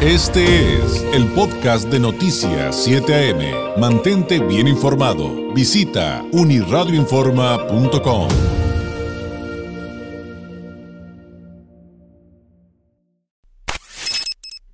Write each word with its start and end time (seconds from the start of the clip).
Este 0.00 0.76
es 0.78 1.02
el 1.12 1.26
podcast 1.32 1.88
de 1.90 1.98
Noticias 1.98 2.84
7 2.84 3.32
AM. 3.32 3.80
Mantente 3.80 4.38
bien 4.38 4.68
informado. 4.68 5.52
Visita 5.54 6.24
uniradioinforma.com. 6.32 8.28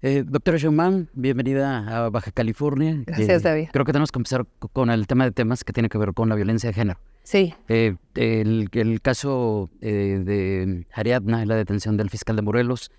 Eh, 0.07 0.23
doctora 0.27 0.59
Schumann, 0.59 1.09
bienvenida 1.15 2.05
a 2.07 2.11
Baja 2.11 2.31
California. 2.31 3.03
Gracias, 3.07 3.41
Eh, 3.43 3.49
David. 3.49 3.69
Creo 3.73 3.87
que 3.87 3.93
tenemos 3.93 4.13
que 4.13 4.19
empezar 4.19 4.45
con 4.75 4.91
el 4.91 5.07
tema 5.07 5.25
de 5.25 5.31
temas 5.33 5.65
que 5.65 5.73
tiene 5.73 5.89
que 5.89 5.97
ver 5.97 6.13
con 6.13 6.29
la 6.29 6.35
violencia 6.35 6.69
de 6.69 6.75
género. 6.75 7.01
Sí, 7.23 7.55
Eh, 7.69 7.97
el, 8.17 8.69
el 8.73 9.01
caso 9.01 9.71
eh, 9.81 10.21
de 10.23 10.87
Ariadna 10.93 11.43
y 11.43 11.47
la 11.47 11.55
detención 11.57 11.97
del 11.97 12.11
fiscal 12.11 12.37
de 12.37 12.43
Morelos 12.43 12.91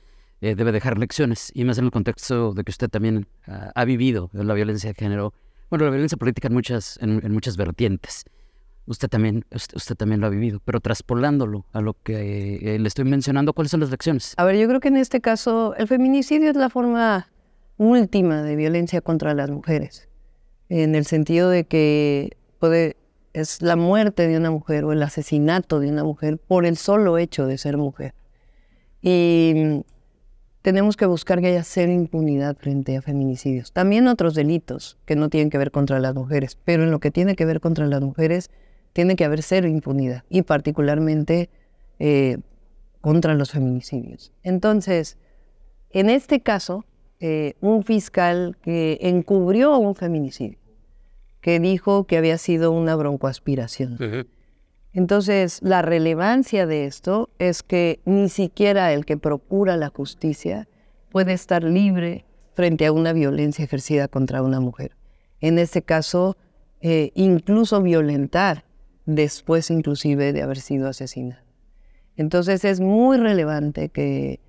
eh, 0.42 0.56
debe 0.56 0.72
dejar 0.72 0.98
lecciones, 0.98 1.52
y 1.54 1.64
más 1.64 1.78
en 1.78 1.86
el 1.86 1.92
contexto 1.92 2.54
de 2.54 2.64
que 2.64 2.72
usted 2.72 2.90
también 2.90 3.28
ah, 3.48 3.72
ha 3.74 3.86
vivido 3.86 4.30
la 4.34 4.54
violencia 4.54 4.90
de 4.90 4.94
género, 4.94 5.34
bueno, 5.70 5.86
la 5.86 5.92
violencia 5.92 6.18
política 6.18 6.50
en 6.50 6.54
muchas, 6.54 7.00
en, 7.02 7.32
muchas 7.32 7.58
vertientes. 7.58 8.26
Usted 8.86 9.08
también, 9.08 9.46
usted, 9.52 9.96
también 9.96 10.22
lo 10.22 10.28
ha 10.28 10.30
vivido, 10.30 10.62
pero 10.64 10.80
traspolándolo 10.80 11.66
a 11.72 11.82
lo 11.82 11.96
que 12.04 12.76
eh, 12.76 12.78
le 12.78 12.88
estoy 12.88 13.06
mencionando, 13.06 13.54
¿cuáles 13.54 13.72
son 13.72 13.80
las 13.80 13.90
lecciones? 13.90 14.36
a 14.38 14.44
ver, 14.44 14.58
yo 14.58 14.68
creo 14.68 14.80
que 14.80 14.90
en 14.90 14.98
este 14.98 15.22
caso 15.22 15.74
el 15.76 15.88
feminicidio 15.88 16.52
es 16.52 16.56
la 16.56 16.70
forma 16.70 17.28
última 17.78 18.44
de 18.44 18.56
violencia 18.56 19.02
contra 19.02 19.34
las 19.34 19.50
mujeres, 19.50 20.08
en 20.70 20.96
el 20.96 21.06
sentido 21.06 21.50
de 21.50 21.64
que 21.64 22.38
puede, 22.60 22.98
es 23.34 23.62
la 23.62 23.76
muerte 23.76 24.28
de 24.28 24.38
una 24.38 24.52
mujer 24.52 24.84
o 24.84 24.92
el 24.92 25.02
asesinato 25.02 25.80
de 25.80 25.90
una 25.90 26.04
mujer 26.04 26.38
por 26.38 26.66
el 26.66 26.78
solo 26.78 27.18
hecho 27.18 27.48
de 27.48 27.58
ser 27.58 27.78
mujer. 27.78 28.14
Y 29.02 29.84
tenemos 30.66 30.98
que 30.98 31.06
buscar 31.06 31.42
que 31.42 31.48
haya 31.50 31.64
cero 31.64 31.92
impunidad 31.92 32.58
frente 32.58 32.98
a 32.98 33.02
feminicidios. 33.04 33.72
También 33.72 34.08
otros 34.08 34.34
delitos 34.34 34.98
que 35.06 35.16
no 35.16 35.30
tienen 35.30 35.52
que 35.52 35.60
ver 35.60 35.70
contra 35.70 36.00
las 36.00 36.16
mujeres, 36.16 36.58
pero 36.66 36.82
en 36.82 36.90
lo 36.90 37.00
que 37.00 37.12
tiene 37.12 37.36
que 37.36 37.46
ver 37.46 37.60
contra 37.60 37.86
las 37.86 38.02
mujeres, 38.02 38.50
tiene 38.92 39.16
que 39.16 39.26
haber 39.26 39.44
cero 39.44 39.68
impunidad, 39.68 40.24
y 40.28 40.42
particularmente 40.42 41.52
eh, 42.00 42.40
contra 43.00 43.36
los 43.36 43.52
feminicidios. 43.52 44.34
Entonces, 44.42 45.20
en 45.92 46.10
este 46.10 46.40
caso, 46.40 46.84
eh, 47.20 47.54
un 47.62 47.84
fiscal 47.84 48.58
que 48.64 48.98
encubrió 49.02 49.78
un 49.78 49.94
feminicidio, 49.94 50.58
que 51.42 51.60
dijo 51.60 52.06
que 52.06 52.18
había 52.18 52.40
sido 52.40 52.72
una 52.72 52.96
broncoaspiración. 52.96 54.00
Entonces, 54.96 55.60
la 55.62 55.82
relevancia 55.82 56.66
de 56.66 56.86
esto 56.86 57.30
es 57.38 57.64
que 57.64 58.00
ni 58.06 58.30
siquiera 58.30 58.94
el 58.94 59.06
que 59.06 59.18
procura 59.18 59.76
la 59.76 59.90
justicia 59.90 60.70
puede 61.12 61.34
estar 61.34 61.66
libre 61.66 62.24
frente 62.54 62.86
a 62.86 62.94
una 62.94 63.12
violencia 63.12 63.66
ejercida 63.66 64.08
contra 64.08 64.42
una 64.42 64.62
mujer. 64.62 64.96
En 65.42 65.60
este 65.60 65.82
caso, 65.82 66.38
eh, 66.80 67.12
incluso 67.14 67.82
violentar 67.82 68.64
después 69.06 69.70
inclusive 69.70 70.32
de 70.32 70.42
haber 70.42 70.62
sido 70.62 70.88
asesinada. 70.88 71.44
Entonces 72.16 72.64
es 72.64 72.80
muy 72.80 73.18
relevante 73.18 73.90
que 73.90 74.40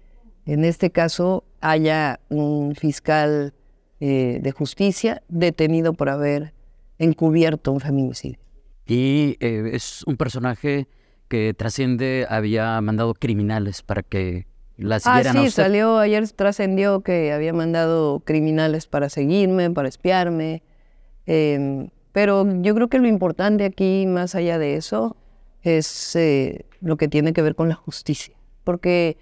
en 0.45 0.65
este 0.65 0.93
caso 0.93 1.43
haya 1.61 2.21
un 2.29 2.77
fiscal 2.77 3.53
eh, 3.99 4.39
de 4.41 4.53
justicia 4.53 5.25
detenido 5.29 5.93
por 5.93 6.09
haber 6.09 6.55
encubierto 7.01 7.73
un 7.73 7.81
feminicidio. 7.81 8.39
Y 8.87 9.37
eh, 9.41 9.71
es 9.73 10.03
un 10.07 10.17
personaje 10.17 10.87
que 11.29 11.55
trasciende, 11.55 12.27
había 12.29 12.81
mandado 12.81 13.15
criminales 13.15 13.83
para 13.83 14.03
que 14.03 14.47
la 14.77 14.97
Ah, 14.97 15.01
siguieran 15.01 15.37
a 15.39 15.41
sí, 15.43 15.49
usted. 15.49 15.63
salió, 15.65 15.99
ayer 15.99 16.29
trascendió 16.31 17.01
que 17.01 17.33
había 17.33 17.53
mandado 17.53 18.21
criminales 18.21 18.87
para 18.87 19.09
seguirme, 19.09 19.71
para 19.71 19.89
espiarme. 19.89 20.63
em, 21.27 21.89
pero 22.13 22.47
yo 22.63 22.75
creo 22.75 22.89
que 22.89 22.99
lo 22.99 23.09
importante 23.09 23.65
aquí, 23.65 24.07
más 24.07 24.35
allá 24.35 24.59
de 24.59 24.77
eso, 24.77 25.17
es 25.63 26.15
eh, 26.17 26.65
lo 26.81 26.97
que 26.97 27.09
tiene 27.09 27.33
que 27.33 27.43
ver 27.43 27.55
con 27.57 27.69
la 27.69 27.75
justicia. 27.75 28.35
Porque 28.65 29.19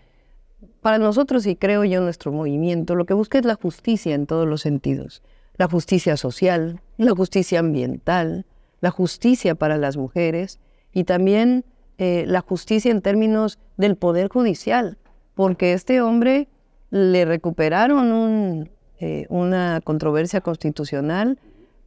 para 0.82 0.98
nosotros, 0.98 1.46
y 1.46 1.56
creo 1.56 1.84
yo, 1.84 2.00
nuestro 2.02 2.30
movimiento, 2.32 2.94
lo 2.94 3.06
que 3.06 3.14
busca 3.14 3.38
es 3.38 3.44
la 3.46 3.54
justicia 3.56 4.14
en 4.14 4.26
todos 4.26 4.46
los 4.46 4.60
sentidos. 4.60 5.22
La 5.56 5.66
justicia 5.68 6.16
social, 6.16 6.80
la 6.98 7.12
justicia 7.12 7.60
ambiental, 7.60 8.44
la 8.84 8.90
justicia 8.90 9.54
para 9.54 9.78
las 9.78 9.96
mujeres 9.96 10.60
y 10.92 11.04
también 11.04 11.64
eh, 11.96 12.24
la 12.26 12.42
justicia 12.42 12.90
en 12.90 13.00
términos 13.00 13.58
del 13.78 13.96
poder 13.96 14.28
judicial, 14.28 14.98
porque 15.34 15.72
este 15.72 16.02
hombre 16.02 16.48
le 16.90 17.24
recuperaron 17.24 18.12
un, 18.12 18.70
eh, 19.00 19.24
una 19.30 19.80
controversia 19.82 20.42
constitucional 20.42 21.38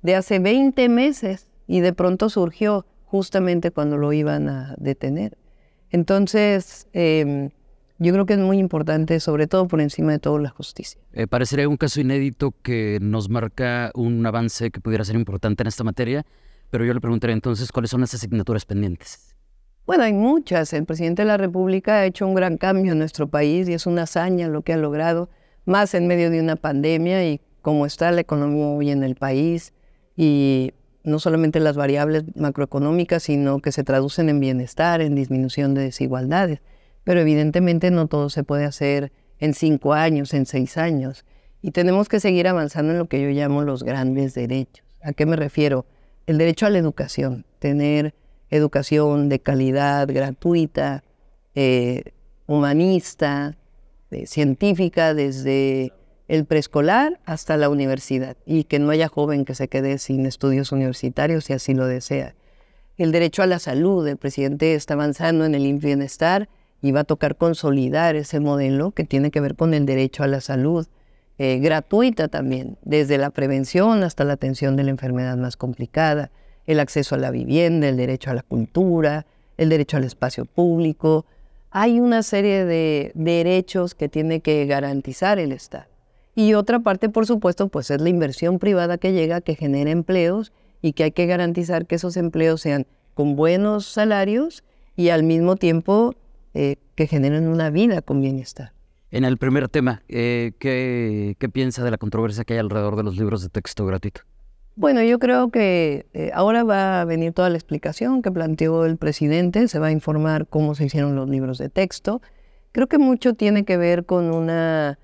de 0.01 0.15
hace 0.15 0.39
20 0.39 0.89
meses 0.89 1.47
y 1.67 1.81
de 1.81 1.93
pronto 1.93 2.29
surgió 2.29 2.87
justamente 3.05 3.69
cuando 3.69 3.97
lo 3.97 4.11
iban 4.11 4.49
a 4.49 4.73
detener. 4.79 5.37
Entonces, 5.91 6.87
em, 6.93 7.51
yo 7.99 8.11
creo 8.11 8.25
que 8.25 8.33
es 8.33 8.39
muy 8.39 8.57
importante, 8.57 9.19
sobre 9.19 9.45
todo 9.45 9.67
por 9.67 9.81
encima 9.81 10.13
de 10.13 10.19
todo, 10.19 10.39
la 10.39 10.49
justicia. 10.49 10.99
Eh, 11.13 11.27
parecería 11.27 11.69
un 11.69 11.77
caso 11.77 12.01
inédito 12.01 12.55
que 12.63 12.97
nos 13.03 13.29
marca 13.29 13.91
un 13.93 14.25
avance 14.25 14.71
que 14.71 14.81
pudiera 14.81 15.03
ser 15.05 15.15
importante 15.15 15.61
en 15.61 15.67
esta 15.67 15.83
materia, 15.83 16.25
pero 16.69 16.85
yo 16.85 16.93
le 16.93 17.01
preguntaría 17.01 17.33
entonces 17.33 17.71
cuáles 17.71 17.91
son 17.91 18.01
las 18.01 18.13
asignaturas 18.13 18.65
pendientes. 18.65 19.35
Bueno, 19.85 20.03
hay 20.03 20.13
muchas. 20.13 20.73
El 20.73 20.85
presidente 20.85 21.21
de 21.21 21.27
la 21.27 21.37
República 21.37 21.99
ha 21.99 22.05
hecho 22.05 22.27
un 22.27 22.35
gran 22.35 22.57
cambio 22.57 22.91
en 22.91 22.99
nuestro 22.99 23.29
país 23.29 23.69
y 23.69 23.73
es 23.73 23.85
una 23.85 24.03
hazaña 24.03 24.49
lo 24.49 24.61
que 24.61 24.73
ha 24.73 24.77
logrado, 24.77 25.29
más 25.65 25.93
en 25.93 26.07
medio 26.07 26.29
de 26.29 26.41
una 26.41 26.57
pandemia 26.57 27.25
y 27.25 27.39
cómo 27.61 27.85
está 27.85 28.11
la 28.11 28.21
economía 28.21 28.67
hoy 28.67 28.91
en 28.91 29.03
el 29.03 29.15
país 29.15 29.73
y 30.17 30.73
no 31.03 31.19
solamente 31.19 31.61
las 31.61 31.77
variables 31.77 32.25
macroeconómicas, 32.35 33.23
sino 33.23 33.61
que 33.61 33.71
se 33.71 33.85
traducen 33.85 34.27
en 34.27 34.41
bienestar, 34.41 34.99
en 34.99 35.15
disminución 35.15 35.73
de 35.73 35.83
desigualdades. 35.83 36.59
Pero 37.05 37.21
evidentemente 37.21 37.89
no 37.91 38.07
todo 38.07 38.29
se 38.29 38.43
puede 38.43 38.65
hacer 38.65 39.13
en 39.39 39.53
cinco 39.53 39.93
años, 39.93 40.33
en 40.33 40.45
seis 40.45 40.77
años. 40.77 41.23
Y 41.61 41.71
tenemos 41.71 42.09
que 42.09 42.19
seguir 42.19 42.49
avanzando 42.49 42.91
en 42.91 42.99
lo 42.99 43.05
que 43.05 43.21
yo 43.21 43.29
llamo 43.29 43.63
los 43.63 43.83
grandes 43.83 44.33
derechos. 44.33 44.85
¿A 45.01 45.13
qué 45.13 45.25
me 45.25 45.37
refiero? 45.37 45.85
El 46.27 46.37
derecho 46.37 46.65
a 46.65 46.69
la 46.69 46.77
educación, 46.77 47.45
tener 47.59 48.13
educación 48.49 49.29
de 49.29 49.39
calidad, 49.39 50.09
gratuita, 50.09 51.05
eh, 51.55 52.03
humanista, 52.47 53.55
eh, 54.11 54.27
científica, 54.27 55.13
desde 55.13 55.93
el 56.27 56.43
preescolar 56.43 57.17
hasta 57.23 57.55
la 57.55 57.69
universidad, 57.69 58.35
y 58.45 58.65
que 58.65 58.77
no 58.77 58.89
haya 58.89 59.07
joven 59.07 59.45
que 59.45 59.55
se 59.55 59.69
quede 59.69 59.99
sin 59.99 60.25
estudios 60.25 60.73
universitarios 60.73 61.45
si 61.45 61.53
así 61.53 61.73
lo 61.73 61.87
desea. 61.87 62.35
El 62.97 63.13
derecho 63.13 63.41
a 63.41 63.47
la 63.47 63.59
salud, 63.59 64.05
el 64.05 64.17
presidente 64.17 64.73
está 64.73 64.95
avanzando 64.95 65.45
en 65.45 65.55
el 65.55 65.73
bienestar 65.75 66.49
y 66.81 66.91
va 66.91 67.01
a 67.01 67.05
tocar 67.05 67.37
consolidar 67.37 68.17
ese 68.17 68.41
modelo 68.41 68.91
que 68.91 69.05
tiene 69.05 69.31
que 69.31 69.39
ver 69.39 69.55
con 69.55 69.73
el 69.73 69.85
derecho 69.85 70.23
a 70.23 70.27
la 70.27 70.41
salud, 70.41 70.87
eh, 71.39 71.59
gratuita 71.59 72.27
también, 72.27 72.77
desde 72.83 73.17
la 73.17 73.29
prevención 73.29 74.03
hasta 74.03 74.23
la 74.23 74.33
atención 74.33 74.75
de 74.75 74.83
la 74.83 74.89
enfermedad 74.89 75.37
más 75.37 75.55
complicada, 75.55 76.31
el 76.65 76.79
acceso 76.79 77.15
a 77.15 77.17
la 77.17 77.31
vivienda, 77.31 77.87
el 77.87 77.97
derecho 77.97 78.31
a 78.31 78.33
la 78.33 78.41
cultura, 78.41 79.25
el 79.57 79.69
derecho 79.69 79.97
al 79.97 80.03
espacio 80.03 80.45
público. 80.45 81.25
Hay 81.71 81.99
una 81.99 82.23
serie 82.23 82.65
de 82.65 83.11
derechos 83.13 83.93
que 83.93 84.09
tiene 84.09 84.41
que 84.41 84.65
garantizar 84.65 85.39
el 85.39 85.51
Estado. 85.51 85.85
Y 86.35 86.53
otra 86.53 86.79
parte, 86.79 87.09
por 87.09 87.25
supuesto, 87.25 87.67
pues 87.67 87.89
es 87.89 87.99
la 88.01 88.09
inversión 88.09 88.59
privada 88.59 88.97
que 88.97 89.13
llega, 89.13 89.41
que 89.41 89.55
genera 89.55 89.89
empleos 89.89 90.53
y 90.81 90.93
que 90.93 91.05
hay 91.05 91.11
que 91.11 91.25
garantizar 91.25 91.85
que 91.87 91.95
esos 91.95 92.17
empleos 92.17 92.61
sean 92.61 92.85
con 93.13 93.35
buenos 93.35 93.87
salarios 93.87 94.63
y 94.95 95.09
al 95.09 95.23
mismo 95.23 95.55
tiempo 95.55 96.13
eh, 96.53 96.75
que 96.95 97.07
generen 97.07 97.47
una 97.47 97.69
vida 97.69 98.01
con 98.01 98.21
bienestar. 98.21 98.76
En 99.09 99.23
el 99.23 99.37
primer 99.37 99.69
tema, 99.69 100.01
eh, 100.09 100.51
¿qué, 100.59 101.49
piensa 101.51 101.83
de 101.83 101.91
la 101.91 101.97
controversia 101.97 102.43
que 102.43 102.53
hay 102.53 102.59
alrededor 102.59 102.97
de 102.97 103.03
los 103.03 103.17
libros 103.17 103.41
de 103.41 103.49
texto 103.49 103.85
gratuito? 103.85 104.21
Bueno, 104.75 105.01
yo 105.01 105.17
creo 105.17 105.49
que 105.49 106.05
eh, 106.13 106.29
ahora 106.33 106.63
va 106.63 107.01
a 107.01 107.05
venir 107.05 107.31
toda 107.31 107.49
la 107.49 107.57
explicación 107.57 108.21
que 108.21 108.31
planteó 108.31 108.85
el 108.85 108.97
presidente, 108.97 109.69
se 109.69 109.79
va 109.79 109.87
a 109.87 109.91
informar 109.91 110.45
cómo 110.47 110.75
se 110.75 110.85
hicieron 110.85 111.15
los 111.15 111.29
libros 111.29 111.57
de 111.57 111.69
texto. 111.69 112.21
Creo 112.73 112.87
que 112.87 112.97
mucho 112.97 113.33
tiene 113.33 113.63
que 113.63 113.77
ver 113.77 114.05
con 114.05 114.29
una 114.29 114.99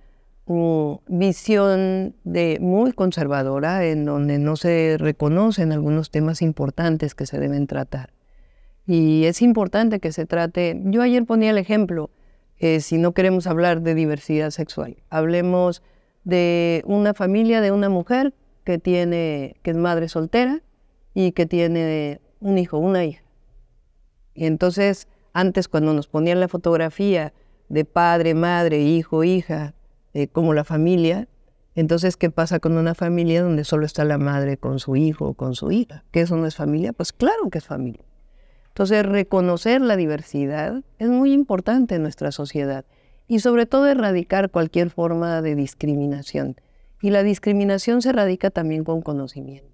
visión 1.07 2.13
de, 2.25 2.57
muy 2.59 2.91
conservadora 2.91 3.85
en 3.85 4.03
donde 4.03 4.37
no 4.37 4.57
se 4.57 4.97
reconocen 4.99 5.71
algunos 5.71 6.11
temas 6.11 6.41
importantes 6.41 7.15
que 7.15 7.25
se 7.25 7.39
deben 7.39 7.65
tratar. 7.67 8.11
Y 8.85 9.23
es 9.23 9.41
importante 9.41 10.01
que 10.01 10.11
se 10.11 10.25
trate, 10.25 10.81
yo 10.83 11.01
ayer 11.01 11.25
ponía 11.25 11.51
el 11.51 11.57
ejemplo, 11.57 12.09
eh, 12.63 12.79
si 12.79 12.97
no 12.97 13.11
queremos 13.11 13.45
hablar 13.45 13.81
de 13.81 13.93
diversidad 13.93 14.49
sexual, 14.49 14.95
hablemos 15.09 15.83
de 16.23 16.81
una 16.85 17.13
familia, 17.13 17.59
de 17.59 17.73
una 17.73 17.89
mujer 17.89 18.33
que 18.63 18.77
tiene, 18.77 19.57
que 19.63 19.71
es 19.71 19.75
madre 19.75 20.07
soltera 20.07 20.61
y 21.13 21.33
que 21.33 21.45
tiene 21.45 22.21
un 22.39 22.57
hijo, 22.57 22.77
una 22.77 23.03
hija. 23.03 23.21
Y 24.33 24.45
entonces, 24.45 25.09
antes 25.33 25.67
cuando 25.67 25.93
nos 25.93 26.07
ponían 26.07 26.39
la 26.39 26.47
fotografía 26.47 27.33
de 27.67 27.83
padre, 27.83 28.33
madre, 28.33 28.79
hijo, 28.79 29.25
hija, 29.25 29.73
eh, 30.13 30.29
como 30.29 30.53
la 30.53 30.63
familia, 30.63 31.27
Entonces, 31.75 32.15
¿qué 32.15 32.29
pasa 32.29 32.59
con 32.59 32.77
una 32.77 32.95
familia 32.95 33.41
donde 33.43 33.65
solo 33.65 33.85
está 33.85 34.05
la 34.05 34.17
madre 34.19 34.55
con 34.55 34.79
su 34.79 34.95
hijo 34.95 35.29
o 35.29 35.33
con 35.33 35.53
su 35.53 35.71
hija? 35.71 36.05
¿Que 36.11 36.21
eso 36.21 36.37
no 36.37 36.45
es 36.45 36.55
familia? 36.55 36.93
Pues 36.93 37.11
claro 37.11 37.49
que 37.49 37.57
es 37.57 37.65
familia. 37.65 38.05
Entonces, 38.73 39.05
reconocer 39.05 39.81
la 39.81 39.95
diversidad 39.95 40.81
es 40.97 41.07
muy 41.07 41.31
importante 41.31 41.93
en 41.93 42.01
nuestra 42.01 42.31
sociedad 42.31 42.85
y 43.27 43.37
sobre 43.39 43.67
todo 43.67 43.85
erradicar 43.87 44.49
cualquier 44.49 44.89
forma 44.89 45.43
de 45.43 45.53
discriminación. 45.55 46.55
Y 46.99 47.11
la 47.11 47.21
discriminación 47.21 48.01
se 48.01 48.09
erradica 48.09 48.49
también 48.49 48.83
con 48.83 49.03
conocimiento. 49.03 49.69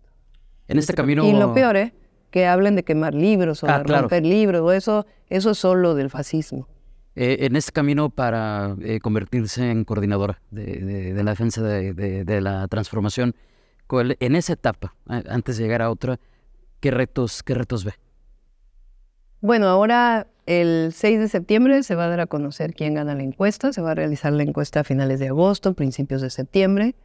En 0.68 0.80
este 0.80 0.94
camino... 0.94 1.26
Y 1.26 1.32
lo 1.32 1.54
peor, 1.54 1.78
¿eh? 1.78 1.94
Que 2.30 2.46
hablen 2.46 2.76
de 2.76 2.84
quemar 2.84 3.14
libros 3.16 3.64
o 3.64 3.68
Ah, 3.70 3.82
de 3.84 3.86
romper 4.02 4.26
libros, 4.26 4.74
eso, 4.74 5.06
eso 5.30 5.52
es 5.52 5.58
solo 5.58 5.96
del 5.96 6.10
fascismo. 6.10 6.68
Eh, 7.16 7.38
en 7.46 7.56
este 7.56 7.72
camino 7.72 8.10
para 8.10 8.76
eh, 8.82 9.00
convertirse 9.00 9.72
en 9.72 9.86
coordinadora 9.86 10.42
de, 10.52 10.66
de- 10.80 11.14
de 11.14 11.24
la 11.24 11.32
defensa 11.32 11.62
de, 11.64 11.94
de- 11.94 12.42
la 12.42 12.68
transformación, 12.68 13.34
¿cuál- 13.88 14.18
en 14.20 14.36
esa 14.36 14.54
etapa, 14.54 14.94
antes 15.08 15.58
de 15.58 15.64
llegar 15.64 15.82
a 15.82 15.90
otra, 15.90 16.20
¿qué 16.82 16.92
retos, 16.92 17.42
qué 17.44 17.54
retos 17.56 17.86
ve? 17.86 17.94
Bueno, 19.42 19.68
ahora 19.68 20.28
el 20.46 20.92
6 20.94 21.20
de 21.20 21.28
septiembre 21.28 21.84
se 21.84 21.96
va 21.96 22.06
a 22.06 22.10
dar 22.10 22.20
a 22.20 22.26
conocer 22.28 22.74
quién 22.74 22.96
gana 22.96 23.16
la 23.16 23.24
encuesta. 23.24 23.72
Se 23.72 23.82
va 23.82 23.92
a 23.92 23.96
realizar 23.96 24.34
la 24.34 24.44
encuesta 24.44 24.82
a 24.82 24.84
finales 24.84 25.20
de 25.20 25.28
agosto, 25.28 25.74
principios 25.74 26.22
de 26.22 26.30
septiembre. 26.30 26.96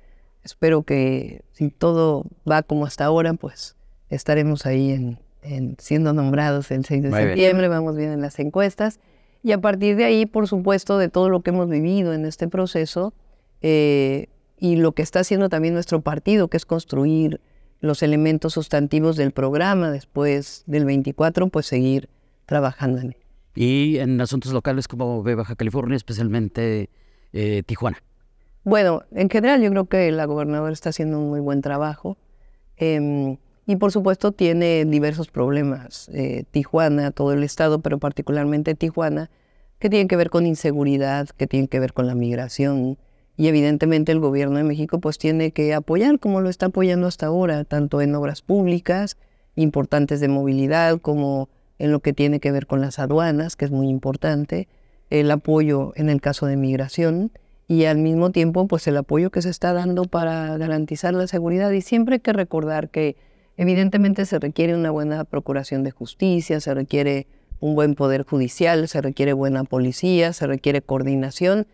Espero 0.43 0.83
que 0.83 1.43
si 1.53 1.69
todo 1.71 2.25
va 2.51 2.63
como 2.63 2.87
hasta 2.87 3.05
ahora, 3.05 3.35
pues 3.35 3.77
estaremos 4.11 4.67
ahí 4.67 4.91
en, 4.91 5.19
en 5.43 5.77
siendo 5.79 6.13
nombrados 6.13 6.71
el 6.71 6.85
6 6.85 7.03
de 7.03 7.11
Muy 7.11 7.19
bien. 7.19 7.29
septiembre. 7.31 7.69
Vamos 7.69 7.97
bien 7.97 8.11
en 8.11 8.21
las 8.21 8.39
encuestas. 8.39 8.99
Y 9.43 9.53
a 9.53 9.61
partir 9.61 9.97
de 9.97 10.05
ahí, 10.05 10.27
por 10.27 10.49
supuesto, 10.49 10.99
de 10.99 11.09
todo 11.09 11.29
lo 11.29 11.43
que 11.43 11.51
hemos 11.51 11.69
vivido 11.69 12.15
en 12.15 12.25
este 12.25 12.49
proceso 12.49 13.13
eh, 13.61 14.29
y 14.59 14.77
lo 14.77 14.93
que 14.93 15.03
está 15.03 15.21
haciendo 15.21 15.49
también 15.51 15.75
nuestro 15.75 16.01
partido, 16.01 16.49
que 16.49 16.57
es 16.57 16.65
construir 16.65 17.41
los 17.81 18.03
elementos 18.03 18.55
sustantivos 18.55 19.17
del 19.17 19.33
programa 19.33 19.91
después 19.91 20.65
del 20.67 20.87
24, 20.87 21.49
pues 21.49 21.67
seguir 21.67 22.09
trabajando 22.47 22.99
en 23.01 23.07
él. 23.09 23.17
Y 23.55 23.99
en 23.99 24.21
asuntos 24.21 24.53
locales, 24.53 24.89
como 24.89 25.23
ve 25.23 25.35
Baja 25.35 25.55
California, 25.55 25.97
especialmente 25.97 26.91
eh, 27.33 27.63
Tijuana. 27.65 28.03
Bueno, 28.65 29.03
en 29.13 29.29
general 29.29 29.63
yo 29.63 29.71
creo 29.71 29.85
que 29.87 30.11
la 30.11 30.25
gobernadora 30.25 30.73
está 30.73 30.89
haciendo 30.89 31.19
un 31.19 31.29
muy 31.29 31.41
buen 31.41 31.61
trabajo 31.61 32.17
em, 32.77 33.37
y 33.67 33.77
por 33.77 33.93
supuesto 33.93 34.33
tiene 34.33 34.85
diversos 34.87 35.29
problemas. 35.29 36.09
eh, 36.15 36.45
Tijuana, 36.51 37.11
todo 37.11 37.33
el 37.33 37.45
estado, 37.45 37.81
pero 37.81 37.99
particularmente 37.99 38.75
Tijuana, 38.75 39.31
que 39.79 39.91
tienen 39.91 40.09
que 40.09 40.17
ver 40.17 40.31
con 40.31 40.47
inseguridad, 40.47 41.29
que 41.29 41.47
tienen 41.47 41.69
que 41.69 41.79
ver 41.79 41.93
con 41.93 42.07
la 42.07 42.15
migración 42.15 42.97
y 43.37 43.49
evidentemente 43.49 44.13
el 44.13 44.21
gobierno 44.21 44.57
de 44.57 44.65
México 44.65 44.99
pues 45.01 45.19
tiene 45.19 45.51
que 45.51 45.75
apoyar 45.75 46.19
como 46.19 46.41
lo 46.41 46.49
está 46.49 46.67
apoyando 46.67 47.07
hasta 47.07 47.27
ahora, 47.27 47.65
tanto 47.65 48.01
en 48.01 48.15
obras 48.15 48.43
públicas 48.43 49.17
importantes 49.57 50.21
de 50.21 50.29
movilidad 50.29 51.01
como 51.01 51.49
en 51.79 51.93
lo 51.93 52.01
que 52.01 52.13
tiene 52.13 52.41
que 52.41 52.53
ver 52.53 52.67
con 52.67 52.81
las 52.81 52.99
aduanas, 52.99 53.57
que 53.57 53.65
es 53.65 53.71
muy 53.71 53.89
importante, 53.89 54.69
el 55.11 55.31
apoyo 55.31 55.93
en 55.97 56.09
el 56.09 56.21
caso 56.21 56.47
de 56.47 56.57
migración 56.57 57.31
y 57.69 57.85
al 57.85 57.99
mismo 57.99 58.31
tiempo 58.31 58.67
pues 58.67 58.87
el 58.87 58.97
apoyo 58.97 59.31
que 59.31 59.43
se 59.43 59.51
está 59.51 59.73
dando 59.73 60.05
para 60.05 60.57
garantizar 60.59 61.15
la 61.15 61.27
seguridad 61.27 61.71
y 61.71 61.81
siempre 61.81 62.17
hay 62.17 62.21
que 62.21 62.33
recordar 62.33 62.91
que 62.91 63.17
evidentemente 63.57 64.27
se 64.27 64.39
requiere 64.39 64.75
una 64.75 64.91
buena 64.91 65.25
procuración 65.25 65.83
de 65.83 65.91
justicia, 65.91 66.61
se 66.61 66.75
requiere 66.75 67.27
un 67.61 67.75
buen 67.75 67.95
poder 67.95 68.25
judicial, 68.25 68.89
se 68.89 69.01
requiere 69.01 69.33
buena 69.33 69.65
policía, 69.65 70.33
se 70.33 70.47
requiere 70.47 70.83
coordinación, 70.83 71.67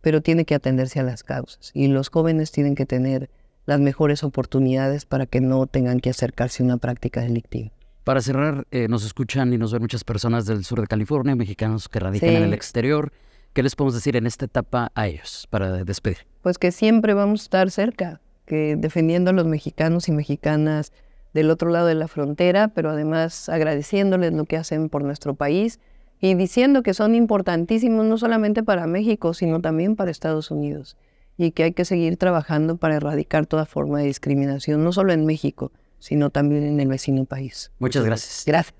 pero 0.00 0.20
tiene 0.22 0.44
que 0.44 0.54
atenderse 0.54 1.00
a 1.00 1.04
las 1.04 1.22
causas 1.22 1.70
y 1.74 1.88
los 1.88 2.08
jóvenes 2.08 2.50
tienen 2.50 2.74
que 2.74 2.86
tener 2.86 3.30
las 3.66 3.80
mejores 3.80 4.22
oportunidades 4.22 5.04
para 5.04 5.26
que 5.26 5.40
no 5.40 5.66
tengan 5.66 6.00
que 6.00 6.10
acercarse 6.10 6.62
a 6.62 6.66
una 6.66 6.76
práctica 6.78 7.20
delictiva. 7.20 7.75
Para 8.06 8.20
cerrar, 8.20 8.68
eh, 8.70 8.86
nos 8.86 9.04
escuchan 9.04 9.52
y 9.52 9.58
nos 9.58 9.72
ven 9.72 9.82
muchas 9.82 10.04
personas 10.04 10.46
del 10.46 10.64
sur 10.64 10.80
de 10.80 10.86
California, 10.86 11.34
mexicanos 11.34 11.88
que 11.88 11.98
radican 11.98 12.28
en 12.28 12.44
el 12.44 12.52
exterior. 12.52 13.10
¿Qué 13.52 13.64
les 13.64 13.74
podemos 13.74 13.94
decir 13.94 14.14
en 14.14 14.28
esta 14.28 14.44
etapa 14.44 14.92
a 14.94 15.08
ellos 15.08 15.48
para 15.50 15.82
despedir? 15.82 16.18
pues 16.40 16.56
que 16.56 16.70
siempre 16.70 17.14
vamos 17.14 17.40
a 17.40 17.42
estar 17.42 17.70
cerca, 17.72 18.20
que 18.44 18.76
defendiendo 18.78 19.30
a 19.30 19.32
los 19.32 19.46
mexicanos 19.46 20.08
y 20.08 20.12
mexicanas 20.12 20.92
del 21.34 21.50
otro 21.50 21.68
lado 21.68 21.88
de 21.88 21.96
la 21.96 22.06
frontera, 22.06 22.68
pero 22.68 22.90
además 22.90 23.48
agradeciéndoles 23.48 24.32
lo 24.32 24.44
que 24.44 24.56
hacen 24.56 24.88
por 24.88 25.02
nuestro 25.02 25.34
país 25.34 25.80
y 26.20 26.32
diciendo 26.36 26.84
que 26.84 26.94
son 26.94 27.16
importantísimos 27.16 28.06
no 28.06 28.18
solamente 28.18 28.62
para 28.62 28.86
México, 28.86 29.34
sino 29.34 29.60
también 29.60 29.96
para 29.96 30.12
Estados 30.12 30.52
Unidos 30.52 30.96
y 31.36 31.50
que 31.50 31.64
hay 31.64 31.72
que 31.72 31.84
seguir 31.84 32.18
trabajando 32.18 32.76
para 32.76 32.94
erradicar 32.94 33.46
toda 33.46 33.66
forma 33.66 33.98
de 33.98 34.06
discriminación, 34.06 34.84
no 34.84 34.92
solo 34.92 35.12
en 35.12 35.26
México, 35.26 35.72
sino 36.06 36.30
también 36.30 36.62
en 36.62 36.78
el 36.78 36.86
vecino 36.86 37.24
país. 37.24 37.72
Muchas 37.80 38.04
gracias. 38.04 38.44
Gracias. 38.46 38.72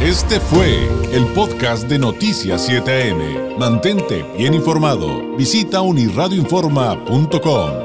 Este 0.00 0.38
fue 0.38 0.86
el 1.12 1.26
podcast 1.34 1.88
de 1.88 1.98
Noticias 1.98 2.68
7am. 2.68 3.58
Mantente 3.58 4.24
bien 4.36 4.54
informado. 4.54 5.36
Visita 5.36 5.80
unirradioinforma.com. 5.80 7.83